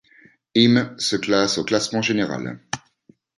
[0.55, 2.59] Im se classe au classement général.